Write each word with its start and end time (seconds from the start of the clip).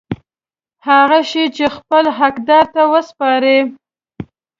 هغه 0.87 1.19
شی 1.29 1.45
خپل 1.77 2.05
حقدار 2.19 2.65
ته 2.73 2.81
وسپاري. 2.91 3.59